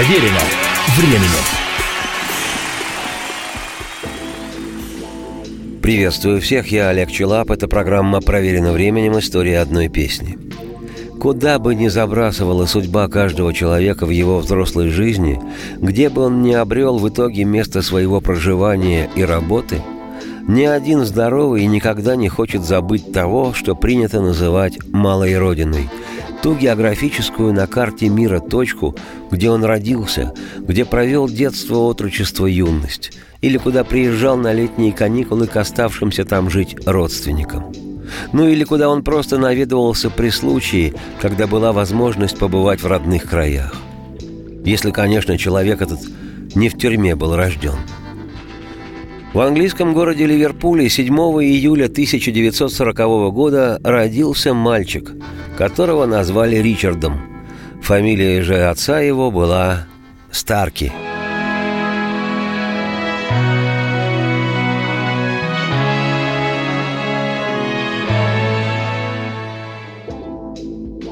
[0.00, 0.40] Проверено
[0.96, 1.44] временем.
[5.82, 7.50] Приветствую всех, я Олег Челап.
[7.50, 9.18] Это программа «Проверено временем.
[9.18, 10.38] История одной песни».
[11.20, 15.38] Куда бы ни забрасывала судьба каждого человека в его взрослой жизни,
[15.76, 19.82] где бы он ни обрел в итоге место своего проживания и работы,
[20.48, 25.90] ни один здоровый никогда не хочет забыть того, что принято называть «малой родиной»,
[26.42, 28.96] ту географическую на карте мира точку,
[29.30, 35.56] где он родился, где провел детство, отрочество, юность, или куда приезжал на летние каникулы к
[35.56, 37.72] оставшимся там жить родственникам–
[38.32, 43.74] ну или куда он просто наведывался при случае, когда была возможность побывать в родных краях.
[44.64, 46.00] Если, конечно, человек этот
[46.54, 47.78] не в тюрьме был рожден.
[49.32, 55.12] В английском городе Ливерпуле 7 июля 1940 года родился мальчик,
[55.56, 57.20] которого назвали Ричардом.
[57.80, 59.86] Фамилия же отца его была
[60.32, 60.92] Старки–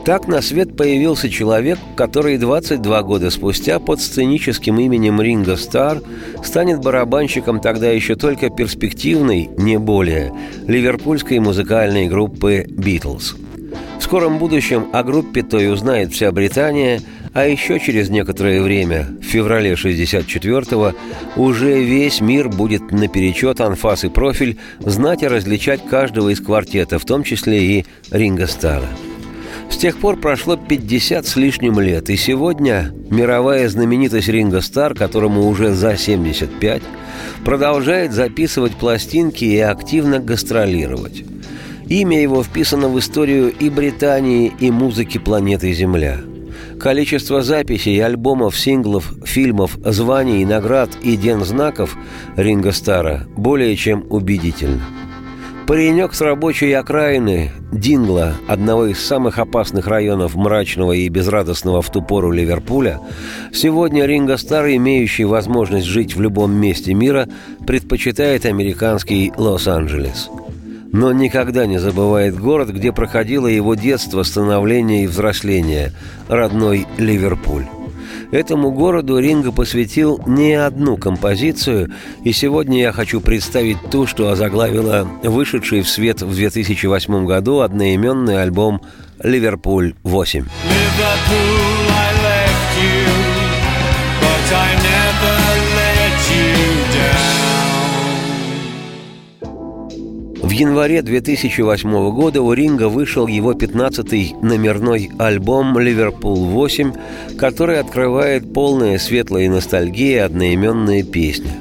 [0.08, 6.00] Так на свет появился человек, который 22 года спустя под сценическим именем Ринго Стар
[6.42, 10.32] станет барабанщиком тогда еще только перспективной, не более,
[10.66, 13.36] ливерпульской музыкальной группы «Битлз».
[13.98, 17.02] В скором будущем о группе той узнает вся Британия,
[17.34, 20.94] а еще через некоторое время, в феврале 64-го,
[21.36, 27.04] уже весь мир будет наперечет анфас и профиль знать и различать каждого из квартета, в
[27.04, 28.88] том числе и Ринго Стара–
[29.70, 35.46] с тех пор прошло 50 с лишним лет, и сегодня мировая знаменитость Ринга Стар, которому
[35.46, 36.82] уже за 75,
[37.44, 41.24] продолжает записывать пластинки и активно гастролировать.
[41.88, 46.18] Имя его вписано в историю и Британии, и музыки планеты Земля.
[46.80, 51.96] Количество записей, альбомов, синглов, фильмов, званий, наград и ден знаков
[52.36, 54.82] Ринга Стара более чем убедительно–
[55.68, 62.00] Паренек с рабочей окраины, Дингла, одного из самых опасных районов мрачного и безрадостного в ту
[62.00, 63.00] пору Ливерпуля,
[63.52, 67.28] сегодня Ринго Стар, имеющий возможность жить в любом месте мира,
[67.66, 70.30] предпочитает американский Лос-Анджелес.
[70.90, 75.92] Но никогда не забывает город, где проходило его детство, становление и взросление,
[76.28, 77.66] родной Ливерпуль.
[78.30, 81.92] Этому городу Ринго посвятил не одну композицию,
[82.24, 88.42] и сегодня я хочу представить ту, что озаглавила вышедший в свет в 2008 году одноименный
[88.42, 88.82] альбом
[89.22, 90.44] «Ливерпуль 8».
[90.44, 91.67] В
[100.58, 109.48] январе 2008 года у Ринго вышел его 15-й номерной альбом «Ливерпул-8», который открывает полная светлой
[109.48, 111.52] ностальгии одноименная песня.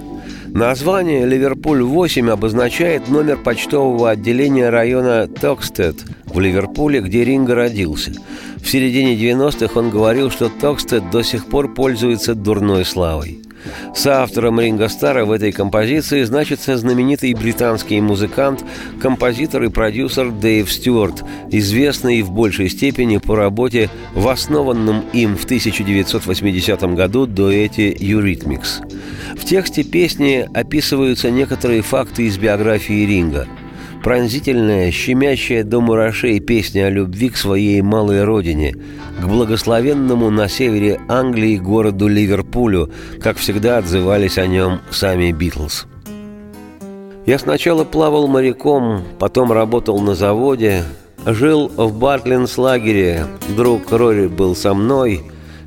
[0.48, 8.14] Название «Ливерпуль-8» обозначает номер почтового отделения района Токстет в Ливерпуле, где Ринго родился.
[8.58, 13.42] В середине 90-х он говорил, что Токстет до сих пор пользуется дурной славой–
[13.96, 18.64] Соавтором Ринго Старра в этой композиции значится знаменитый британский музыкант,
[19.02, 25.46] композитор и продюсер Дэйв Стюарт, известный в большей степени по работе в основанном им в
[25.46, 28.82] 1980 году дуэте «Eurythmics».
[29.36, 33.48] В тексте песни описываются некоторые факты из биографии Ринго–
[34.04, 38.76] Пронзительная, щемящая до мурашей песня о любви к своей малой родине,
[39.20, 42.92] к благословенному на севере Англии городу Ливерпулю,
[43.22, 45.88] как всегда отзывались о нем сами Битлз.
[47.26, 50.84] Я сначала плавал моряком, потом работал на заводе,
[51.26, 53.26] жил в Бартлинс-лагере,
[53.58, 55.24] друг Рори был со мной,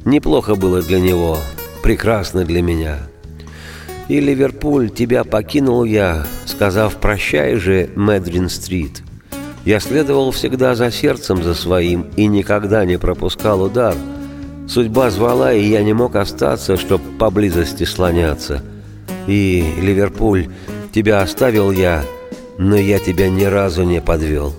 [0.06, 1.36] неплохо было для него,
[1.82, 2.98] прекрасно для меня–
[4.10, 9.04] и Ливерпуль, тебя покинул я, сказав «прощай же, Мэдрин-стрит».
[9.64, 13.94] Я следовал всегда за сердцем за своим и никогда не пропускал удар.
[14.66, 18.64] Судьба звала, и я не мог остаться, чтоб поблизости слоняться.
[19.28, 20.48] И, Ливерпуль,
[20.92, 22.02] тебя оставил я,
[22.58, 24.52] но я тебя ни разу не подвел.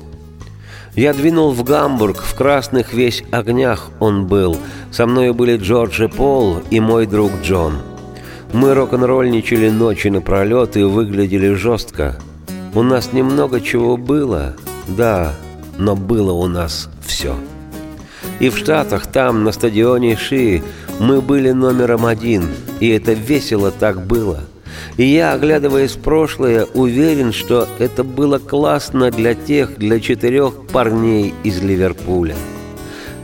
[0.96, 4.56] Я двинул в Гамбург, в красных весь огнях он был.
[4.92, 7.82] Со мною были Джордж и Пол и мой друг Джон—
[8.54, 12.18] мы рок-н-ролльничали ночи напролет и выглядели жестко.
[12.74, 14.56] У нас немного чего было,
[14.88, 15.34] да,
[15.78, 17.36] но было у нас все.
[18.40, 20.64] И в Штатах, там, на стадионе Ши,
[21.00, 22.50] мы были номером один,
[22.80, 24.42] и это весело так было.
[24.98, 31.34] И я, оглядываясь в прошлое, уверен, что это было классно для тех, для четырех парней
[31.44, 32.36] из Ливерпуля.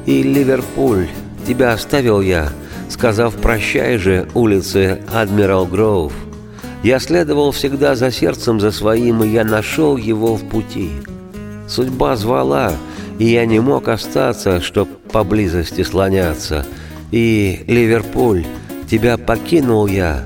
[0.06, 1.08] И Ливерпуль,
[1.46, 2.52] тебя оставил я–
[2.90, 6.14] сказав «прощай же» улице Адмирал Гроув.
[6.84, 10.92] Я следовал всегда за сердцем за своим, и я нашел его в пути.
[11.68, 12.74] Судьба звала,
[13.20, 16.66] и я не мог остаться, чтоб поблизости слоняться.
[17.12, 18.46] И, Ливерпуль,
[18.90, 20.24] тебя покинул я,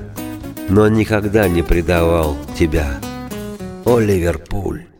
[0.68, 3.00] но никогда не предавал тебя.
[3.84, 4.91] О, Ливерпуль!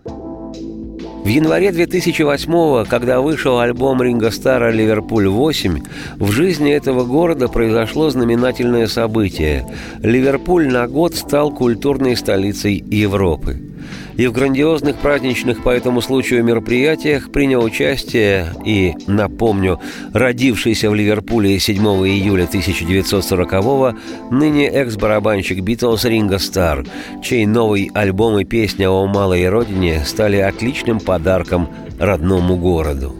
[1.23, 5.87] В январе 2008 когда вышел альбом Ринга Стара «Ливерпуль-8»,
[6.17, 9.65] в жизни этого города произошло знаменательное событие.
[10.01, 13.72] Ливерпуль на год стал культурной столицей Европы
[14.17, 19.81] и в грандиозных праздничных по этому случаю мероприятиях принял участие и, напомню,
[20.12, 23.94] родившийся в Ливерпуле 7 июля 1940-го
[24.31, 26.85] ныне экс-барабанщик Битлз Ринго Стар,
[27.23, 31.69] чей новый альбом и песня о малой родине стали отличным подарком
[31.99, 33.15] родному городу.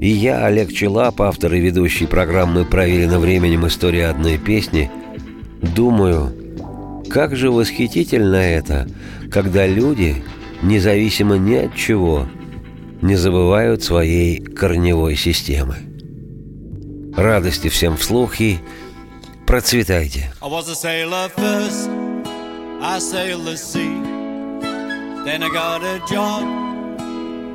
[0.00, 3.68] И я, Олег Челап, автор и ведущий программы «Проверено временем.
[3.68, 4.90] История одной песни»,
[5.62, 6.32] думаю,
[7.12, 8.88] как же восхитительно это,
[9.30, 10.24] когда люди,
[10.62, 12.26] независимо ни от чего,
[13.02, 15.76] не забывают своей корневой системы.
[17.14, 18.58] Радости всем вслух и
[19.46, 20.32] процветайте.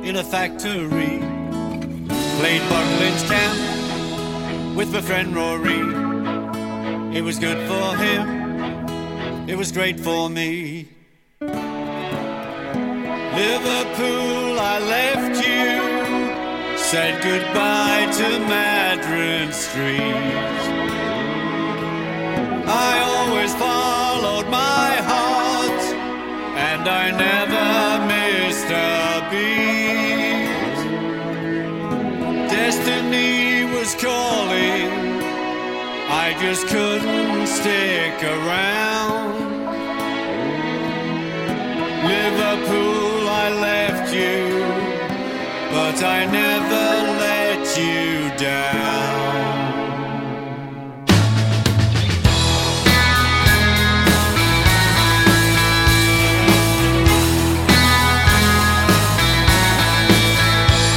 [0.04, 1.20] In a factory.
[2.38, 3.58] Played Buckland's camp
[4.76, 5.82] with my friend Rory.
[7.14, 8.37] It was good for him.
[9.48, 10.86] It was great for me.
[13.40, 20.58] Liverpool, I left you, said goodbye to Madron Street.
[22.66, 25.82] I always followed my heart,
[26.68, 30.78] and I never missed a beat.
[32.50, 34.90] Destiny was calling,
[36.10, 38.87] I just couldn't stick around.
[42.68, 44.60] Liverpool, I left you,
[45.72, 46.86] but I never
[47.24, 49.68] let you down.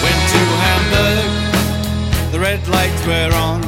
[0.04, 1.32] Went to Hamburg,
[2.32, 3.62] the red lights were on,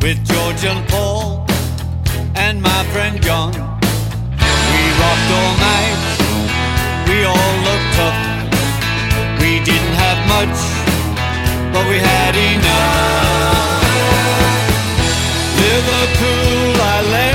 [0.00, 1.46] with George and Paul
[2.34, 3.52] and my friend John.
[3.52, 5.81] We rocked all night
[7.32, 8.20] all looked tough.
[9.40, 10.58] We didn't have much,
[11.72, 13.82] but we had enough.
[15.62, 17.31] Liverpool, I left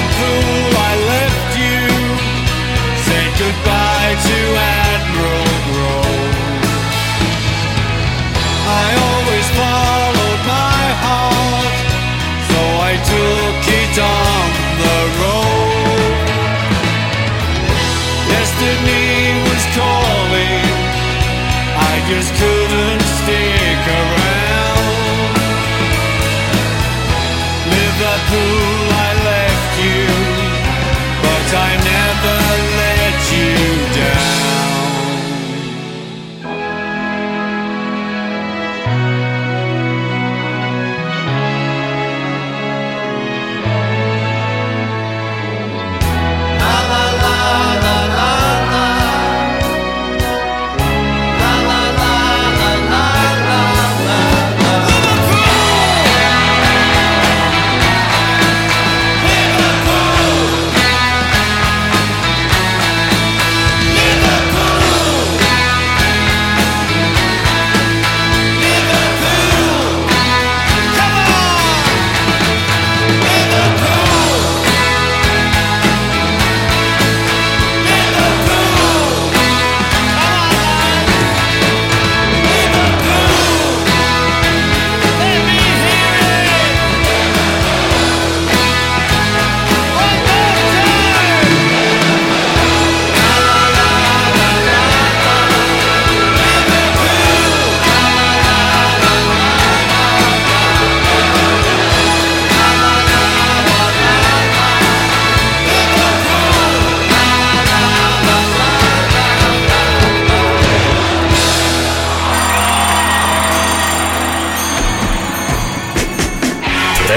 [0.00, 0.59] the pool.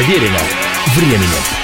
[0.05, 0.39] Проверено
[0.97, 1.62] временем.